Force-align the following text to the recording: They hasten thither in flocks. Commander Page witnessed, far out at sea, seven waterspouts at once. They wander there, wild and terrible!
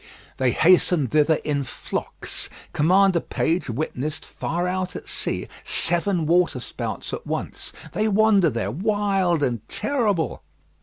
They 0.37 0.49
hasten 0.49 1.05
thither 1.09 1.35
in 1.43 1.63
flocks. 1.63 2.49
Commander 2.73 3.19
Page 3.19 3.69
witnessed, 3.69 4.25
far 4.25 4.67
out 4.67 4.95
at 4.95 5.07
sea, 5.07 5.47
seven 5.63 6.25
waterspouts 6.25 7.13
at 7.13 7.27
once. 7.27 7.71
They 7.91 8.07
wander 8.07 8.49
there, 8.49 8.71
wild 8.71 9.43
and 9.43 9.61
terrible! 9.69 10.41